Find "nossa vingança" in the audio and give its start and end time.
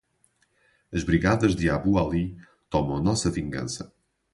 3.03-3.93